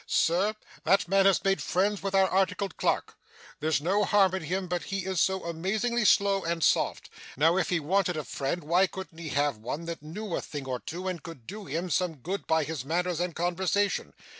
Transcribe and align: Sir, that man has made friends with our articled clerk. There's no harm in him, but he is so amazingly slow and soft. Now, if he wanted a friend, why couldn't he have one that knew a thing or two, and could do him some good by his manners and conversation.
Sir, 0.07 0.55
that 0.83 1.07
man 1.07 1.27
has 1.27 1.43
made 1.43 1.61
friends 1.61 2.01
with 2.01 2.15
our 2.15 2.27
articled 2.27 2.75
clerk. 2.75 3.19
There's 3.59 3.79
no 3.79 4.03
harm 4.03 4.33
in 4.33 4.41
him, 4.41 4.67
but 4.67 4.85
he 4.85 5.05
is 5.05 5.21
so 5.21 5.43
amazingly 5.43 6.05
slow 6.05 6.43
and 6.43 6.63
soft. 6.63 7.11
Now, 7.37 7.55
if 7.55 7.69
he 7.69 7.79
wanted 7.79 8.17
a 8.17 8.23
friend, 8.23 8.63
why 8.63 8.87
couldn't 8.87 9.19
he 9.19 9.29
have 9.29 9.57
one 9.57 9.85
that 9.85 10.01
knew 10.01 10.35
a 10.35 10.41
thing 10.41 10.65
or 10.65 10.79
two, 10.79 11.07
and 11.07 11.21
could 11.21 11.45
do 11.45 11.65
him 11.65 11.91
some 11.91 12.15
good 12.15 12.47
by 12.47 12.63
his 12.63 12.83
manners 12.83 13.19
and 13.19 13.35
conversation. 13.35 14.13